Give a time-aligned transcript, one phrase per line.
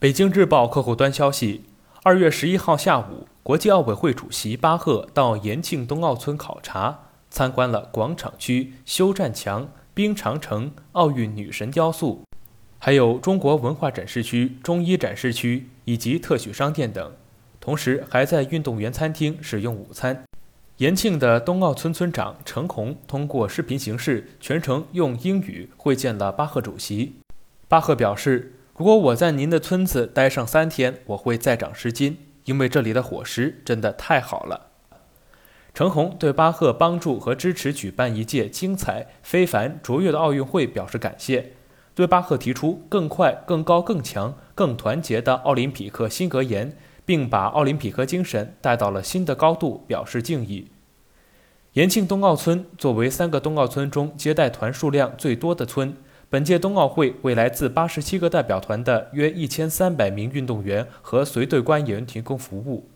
[0.00, 1.60] 北京日报客户端消息，
[2.04, 12.22] 二月十一号下午，国际奥委会主席巴赫到延庆冬奥村考察，参观了广场区、修栈墙、冰长城、奥运女神雕塑，
[12.78, 17.12] 还有中国文化展示区、中医展示区以及特许商店等。
[17.60, 20.24] 同时，还在运动员餐厅使用午餐。
[20.78, 27.16] 延庆的冬奥村村长程红通过视频形式，全程用英语会见了巴赫主席。
[27.68, 28.54] 巴赫表示。
[28.80, 32.16] 如果我在您的村子待上三天，我会再长十斤，
[32.46, 34.68] 因为这里的伙食真的太好了。
[35.74, 41.52] 程红对巴赫帮助和支持举办一届精彩、非凡、卓越的奥运会表示感谢，
[41.94, 46.74] 对巴赫提出更快、更高、更强、更团结的奥林匹克新格言，
[47.04, 50.70] 并把奥林匹克精神带到了新的高度表示敬意。
[51.74, 55.94] 延庆冬奥村作为三个冬奥村中接待团数量最多的村。
[56.32, 62.88] 本届冬奥会为来自八十七个代表团的约一千三百名运动员和随队官员提供服务。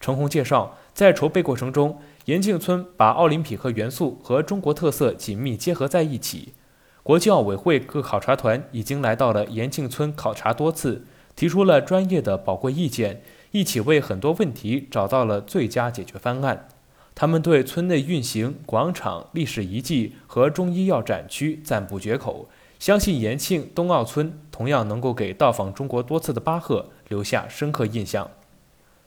[0.00, 6.54] 程红介绍，在筹备过程中，延庆村把奥林匹克元素和中国特色紧密结合在一起。
[7.02, 11.04] 国际奥委会各考察团已经来到了延庆村考察多次，
[11.36, 13.20] 提出了专业的宝贵意见，
[13.50, 16.66] 一起为很多问题找到了最佳解决方案。
[17.14, 22.48] 他们对村内运行广场、历史遗迹和中医药展区赞不绝口。
[22.78, 28.30] 相信延庆冬奥村同样能够给到访中国多次的巴赫留下深刻印象。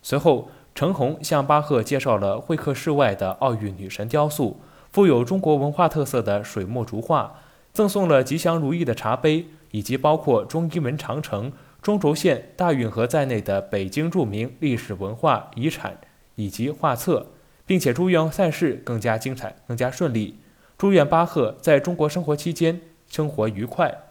[0.02, 4.59] 随后，程红向巴赫介绍了会客室外的奥运女神雕塑、
[4.91, 7.39] 富有中国文化特色的水墨竹画，
[7.72, 15.97] 赠送了吉祥如意的茶杯，以及包括中医门长城、中轴线、大运河在内的北京著名历史文化遗产
[16.35, 17.28] 以及画册，
[17.66, 20.39] 并且祝愿赛事更加精彩、更加顺利。
[20.78, 22.81] 祝愿巴赫在中国生活期间。
[23.12, 24.04] 生活愉快。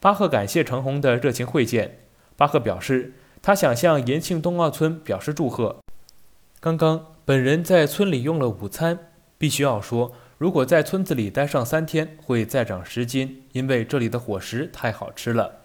[0.00, 1.98] 巴赫感谢程红的热情会见。
[2.34, 5.76] 巴赫表示，他想向延庆冬奥村表示祝贺。
[6.60, 8.98] 刚刚本人在村里用了午餐，
[9.36, 15.56] 必须要说，如果在村子里待上三天，会再长十斤，因为这里的伙食太好吃了。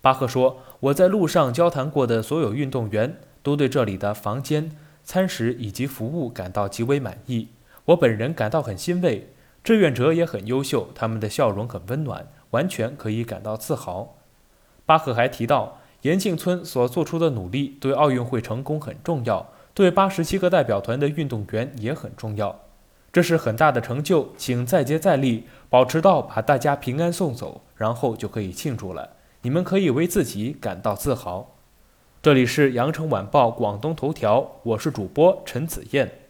[0.00, 4.72] 巴赫说，我在路上交谈过的所有运动员都对这里的房间、
[5.04, 7.48] 餐食以及服务感到极为满意，
[7.84, 9.28] 我本人感到很欣慰。
[9.64, 14.16] 志愿者也很优秀，他们的笑容很温暖，完全可以感到自豪。
[14.84, 22.60] 巴赫还提到，延庆村所做出的努力对奥运会成功很重要，对八十七个代表团的运动员也很重要。
[23.12, 29.10] 这是很大的成就，请再接再厉，保持到把大家平安送走，然后就可以庆祝了。
[29.42, 31.54] 你们可以为自己感到自豪。
[32.20, 36.21] 这里是羊城晚报广东头条，我是主播陈子燕。